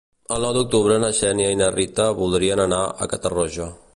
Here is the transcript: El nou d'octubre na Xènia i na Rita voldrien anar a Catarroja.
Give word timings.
El 0.35 0.39
nou 0.45 0.53
d'octubre 0.55 0.95
na 1.03 1.11
Xènia 1.17 1.51
i 1.55 1.59
na 1.59 1.69
Rita 1.77 2.09
voldrien 2.23 2.65
anar 2.67 2.83
a 2.85 3.09
Catarroja. 3.15 3.73